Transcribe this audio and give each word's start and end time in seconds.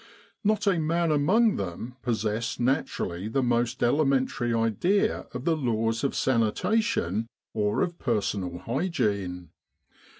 Not 0.43 0.65
a 0.65 0.79
man 0.79 1.11
among 1.11 1.57
them 1.57 1.95
possessed 2.01 2.59
naturally 2.59 3.27
the 3.27 3.43
most 3.43 3.83
elementary 3.83 4.51
idea 4.51 5.27
of 5.31 5.45
the 5.45 5.55
laws 5.55 6.03
of 6.03 6.15
sanitation 6.15 7.27
or 7.53 7.83
of 7.83 7.99
personal 7.99 8.57
hygiene. 8.57 9.51